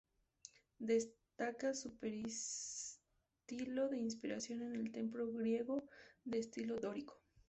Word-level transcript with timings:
Destaca 0.79 1.75
su 1.75 1.95
peristilo 1.99 3.87
de 3.87 3.99
inspiración 3.99 4.63
en 4.63 4.75
el 4.75 4.91
Templo 4.91 5.31
Griego 5.31 5.83
de 6.23 6.39
estilo 6.39 6.79
dórico. 6.79 7.21